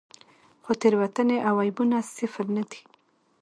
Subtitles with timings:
[0.63, 2.81] خو تېروتنې او عیبونه صفر نه دي.